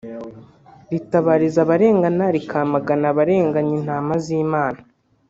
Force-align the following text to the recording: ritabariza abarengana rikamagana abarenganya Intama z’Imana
ritabariza 0.91 1.59
abarengana 1.65 2.25
rikamagana 2.35 3.05
abarenganya 3.11 3.73
Intama 3.79 4.13
z’Imana 4.23 4.79